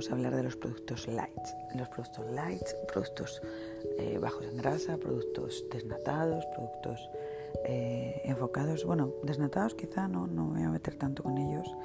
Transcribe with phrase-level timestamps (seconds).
[0.00, 1.46] vamos a hablar de los productos light.
[1.74, 3.42] Los productos light, productos
[3.98, 7.10] eh, bajos en grasa, productos desnatados, productos
[7.66, 11.76] eh, enfocados, bueno, desnatados quizá no, no me voy a meter tanto con ellos,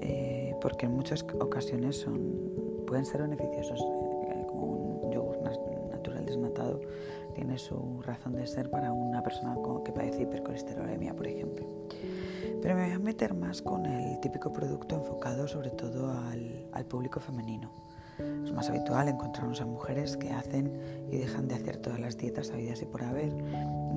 [0.00, 3.78] eh, porque en muchas ocasiones son, pueden ser beneficiosos,
[4.48, 4.66] como
[5.04, 6.80] un yogur natural desnatado
[7.32, 11.66] tiene su razón de ser para una persona que padece hipercolesterolemia, por ejemplo.
[12.60, 17.20] Pero me voy a meter más con el típico producto enfocado sobre todo al, público
[17.20, 17.70] femenino.
[18.44, 20.70] Es más habitual encontrarnos a mujeres que hacen
[21.10, 23.32] y dejan de hacer todas las dietas habidas y por haber,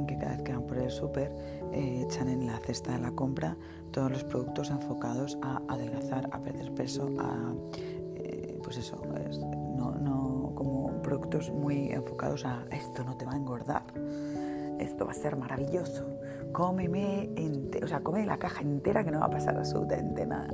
[0.08, 1.32] que cada vez que van por el súper
[1.74, 3.58] eh, echan en la cesta de la compra
[3.92, 7.54] todos los productos enfocados a adelgazar, a perder peso, a
[8.16, 9.65] eh, pues eso, como
[11.06, 13.84] productos muy enfocados a esto no te va a engordar,
[14.80, 16.04] esto va a ser maravilloso,
[16.52, 17.30] cómeme,
[17.84, 20.50] o sea, come la caja entera que no va a pasar absolutamente nada.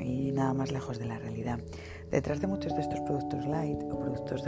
[0.00, 1.60] Y nada más lejos de la realidad.
[2.10, 4.42] Detrás de muchos de estos productos light o productos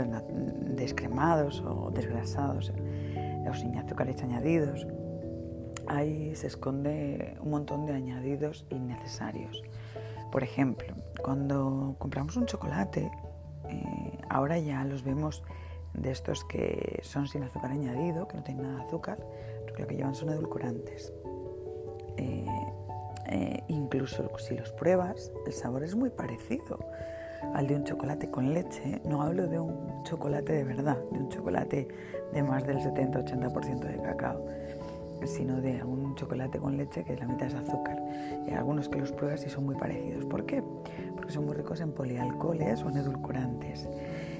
[0.75, 2.73] descremados o desgrasados
[3.49, 4.85] o sin azúcares añadidos,
[5.87, 9.63] ahí se esconde un montón de añadidos innecesarios.
[10.33, 13.09] Por ejemplo, cuando compramos un chocolate,
[14.29, 15.43] ahora ya los vemos
[15.93, 19.17] de estos que son sin azúcar añadido, que no tienen nada de azúcar,
[19.67, 21.13] lo que llevan son edulcorantes.
[22.17, 22.45] Eh,
[23.29, 26.79] eh, incluso si los pruebas, el sabor es muy parecido
[27.53, 29.01] al de un chocolate con leche.
[29.05, 31.87] No hablo de un chocolate de verdad, de un chocolate
[32.33, 34.45] de más del 70-80% de cacao,
[35.25, 37.97] sino de un chocolate con leche que la mitad es azúcar.
[38.47, 40.25] Y algunos que los pruebas y son muy parecidos.
[40.25, 40.63] ¿Por qué?
[41.15, 43.87] Porque son muy ricos en polialcoholes o en edulcorantes.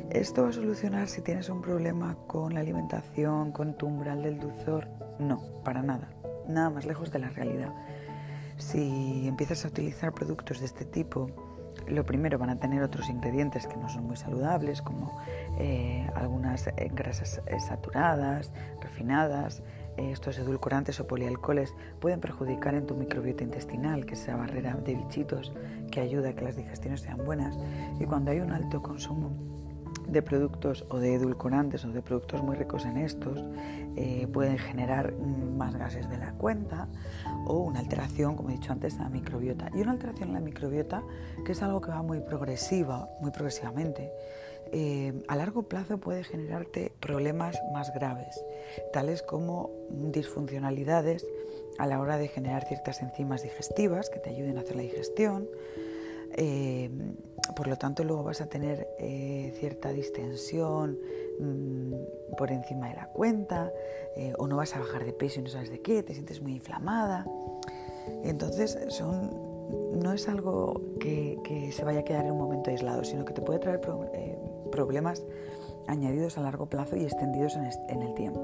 [0.10, 4.40] ¿Esto va a solucionar si tienes un problema con la alimentación, con tu umbral del
[4.40, 4.88] dulzor?
[5.20, 6.10] No, para nada.
[6.48, 7.74] Nada más lejos de la realidad.
[8.58, 11.30] Si empiezas a utilizar productos de este tipo,
[11.88, 15.18] lo primero van a tener otros ingredientes que no son muy saludables, como
[15.60, 18.52] eh, algunas eh, grasas eh, saturadas,
[18.82, 19.62] refinadas.
[19.98, 24.96] Estos edulcorantes o polialcoholes pueden perjudicar en tu microbiota intestinal, que es esa barrera de
[24.96, 25.54] bichitos
[25.92, 27.58] que ayuda a que las digestiones sean buenas.
[28.00, 29.32] Y cuando hay un alto consumo
[30.08, 33.44] de productos o de edulcorantes o de productos muy ricos en estos
[33.96, 36.88] eh, pueden generar más gases de la cuenta
[37.46, 39.70] o una alteración, como he dicho antes, en la microbiota.
[39.74, 41.04] Y una alteración en la microbiota
[41.46, 44.12] que es algo que va muy progresiva, muy progresivamente.
[44.72, 48.44] Eh, a largo plazo puede generarte problemas más graves,
[48.94, 51.26] tales como disfuncionalidades
[51.78, 55.48] a la hora de generar ciertas enzimas digestivas que te ayuden a hacer la digestión,
[56.36, 56.90] eh,
[57.56, 61.00] por lo tanto, luego vas a tener eh, cierta distensión
[61.40, 63.72] mm, por encima de la cuenta,
[64.16, 66.42] eh, o no vas a bajar de peso y no sabes de qué, te sientes
[66.42, 67.26] muy inflamada.
[68.24, 69.32] Entonces, son,
[70.00, 71.38] no es algo que,
[71.72, 73.82] se vaya a quedar en un momento aislado, sino que te puede traer
[74.68, 75.24] problemas
[75.88, 78.42] añadidos a largo plazo y extendidos en, el tiempo.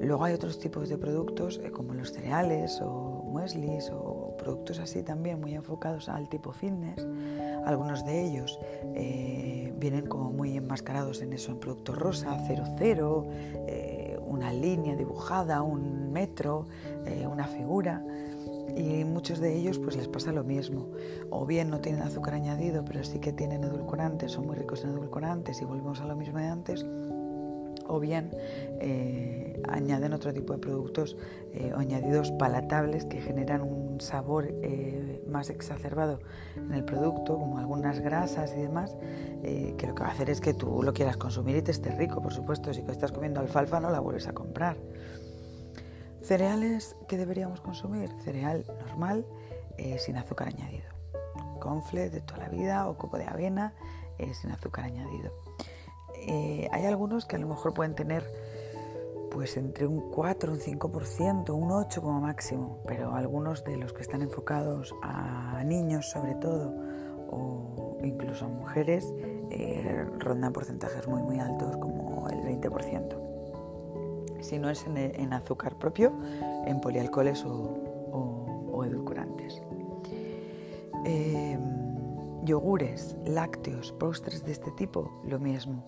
[0.00, 5.40] Luego hay otros tipos de productos como los cereales o mueslis o productos así también
[5.40, 7.06] muy enfocados al tipo fitness.
[7.64, 8.58] Algunos de ellos
[8.94, 13.26] eh, vienen como muy enmascarados en eso, en productos rosa, 00,
[13.66, 16.66] eh, una línea dibujada, un metro,
[17.06, 18.02] eh, una figura.
[18.74, 20.90] Y muchos de ellos pues les pasa lo mismo.
[21.30, 24.90] O bien no tienen azúcar añadido, pero sí que tienen edulcorantes, son muy ricos en
[24.90, 26.84] edulcorantes y volvemos a lo mismo de antes
[27.88, 28.30] o bien
[28.80, 31.16] eh, añaden otro tipo de productos
[31.52, 36.20] eh, o añadidos palatables que generan un sabor eh, más exacerbado
[36.56, 38.96] en el producto, como algunas grasas y demás,
[39.42, 41.90] que lo que va a hacer es que tú lo quieras consumir y te esté
[41.90, 42.72] rico, por supuesto.
[42.72, 44.76] Si estás comiendo alfalfa no la vuelves a comprar.
[46.26, 49.24] Cereales que deberíamos consumir, cereal normal
[49.98, 50.88] sin azúcar añadido.
[51.60, 53.74] Confle de toda la vida o coco de avena
[54.32, 55.30] sin azúcar añadido
[56.28, 58.24] eh, hay algunos que a lo mejor pueden tener
[59.30, 64.00] pues entre un 4, un 5%, un 8 como máximo, pero algunos de los que
[64.00, 66.74] están enfocados a niños sobre todo
[67.28, 69.12] o incluso a mujeres
[69.50, 73.35] eh, rondan porcentajes muy muy altos como el 20%.
[74.48, 76.12] Si no es en, azúcar propio,
[76.66, 79.60] en polialcoholes o, edulcorantes.
[81.04, 81.58] Eh,
[82.44, 85.82] yogures, lácteos, postres de este tipo, lo mismo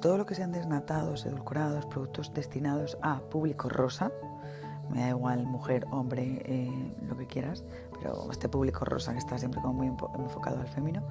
[0.00, 4.10] todo lo que sean desnatados, edulcorados, productos destinados a público rosa,
[4.90, 9.38] me da igual mujer, hombre, eh, lo que quieras, pero este público rosa que está
[9.38, 11.02] siempre como muy enfocado al fémino,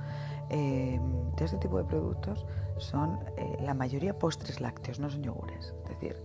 [0.49, 0.99] eh,
[1.37, 2.45] de este tipo de productos
[2.77, 5.73] son eh, la mayoría postres lácteos, no son yogures.
[5.83, 6.15] Es decir,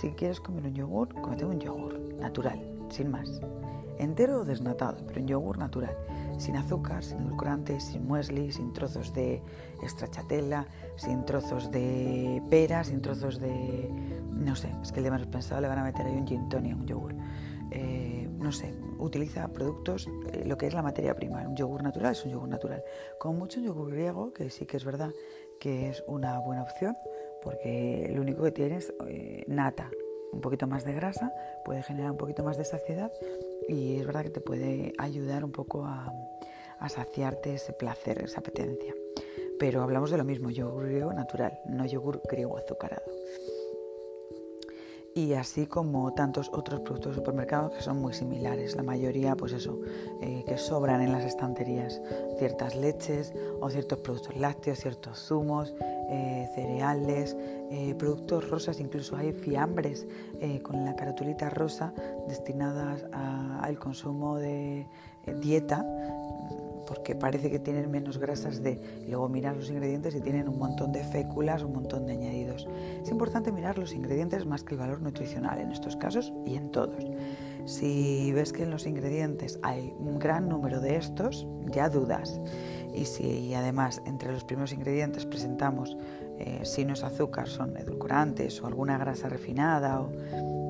[0.00, 2.60] si quieres comer un yogur, cómete un yogur natural,
[2.90, 3.40] sin más.
[3.98, 5.96] Entero o desnatado, pero un yogur natural.
[6.38, 9.42] sin azúcar, sin edulcorantes, sin muesli, sin trozos de
[9.86, 10.66] stracciatella,
[10.96, 13.88] sin trozos de pera, sin trozos de...
[14.30, 16.48] no sé, es que el de menos pensado le van a meter ahí un gin
[16.48, 17.14] tonic, un yogur.
[17.70, 21.46] Eh, no sé, utiliza productos, eh, lo que es la materia prima.
[21.46, 22.82] Un yogur natural es un yogur natural.
[23.18, 25.10] Con mucho yogur griego, que sí que es verdad
[25.60, 26.96] que es una buena opción,
[27.42, 29.90] porque lo único que tiene es eh, nata,
[30.32, 31.32] un poquito más de grasa,
[31.64, 33.12] puede generar un poquito más de saciedad
[33.68, 36.12] y es verdad que te puede ayudar un poco a,
[36.80, 38.94] a saciarte ese placer, esa apetencia.
[39.58, 43.04] Pero hablamos de lo mismo, yogur griego natural, no yogur griego azucarado
[45.14, 48.76] y así como tantos otros productos de supermercado que son muy similares.
[48.76, 49.78] La mayoría, pues eso,
[50.20, 52.00] eh, que sobran en las estanterías,
[52.38, 55.74] ciertas leches o ciertos productos lácteos, ciertos zumos,
[56.10, 57.36] eh, cereales,
[57.70, 60.06] eh, productos rosas, incluso hay fiambres
[60.62, 61.92] con la caratulita rosa
[62.26, 64.88] destinadas al consumo de
[65.40, 65.86] dieta
[66.86, 68.78] porque parece que tienen menos grasas de...
[69.08, 72.68] Luego miras los ingredientes y tienen un montón de féculas, un montón de añadidos.
[73.02, 76.70] Es importante mirar los ingredientes más que el valor nutricional en estos casos y en
[76.70, 77.04] todos.
[77.64, 82.40] Si ves que en los ingredientes hay un gran número de estos, ya dudas.
[82.94, 85.96] Y si además entre los primeros ingredientes presentamos,
[86.38, 90.61] eh, si no es azúcar, son edulcorantes o alguna grasa refinada o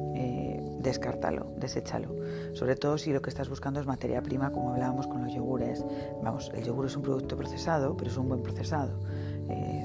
[0.82, 2.14] descártalo, deséchalo.
[2.54, 5.84] Sobre todo si lo que estás buscando es materia prima, como hablábamos con los yogures.
[6.22, 8.98] Vamos, el yogur es un producto procesado, pero es un buen procesado.
[9.48, 9.84] Eh,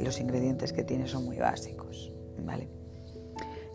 [0.00, 2.12] los ingredientes que tiene son muy básicos,
[2.44, 2.68] ¿vale?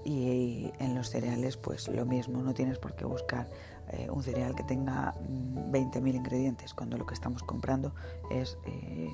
[0.04, 3.48] Y en los cereales, pues lo mismo, no tienes por qué buscar
[3.90, 7.94] eh, un cereal que tenga 20.000 mm, ingredientes, cuando lo que estamos comprando
[8.32, 9.10] es eh,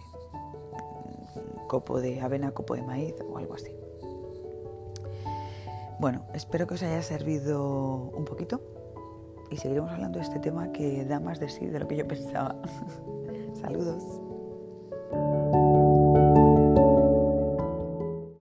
[1.67, 3.86] copo de avena, copo de maíz o algo así.
[5.99, 8.61] Bueno, espero que os haya servido un poquito
[9.49, 12.07] y seguiremos hablando de este tema que da más de sí de lo que yo
[12.07, 12.55] pensaba.
[13.59, 14.26] Saludos.